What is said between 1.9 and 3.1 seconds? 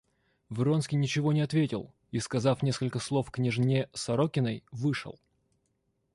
и, сказав несколько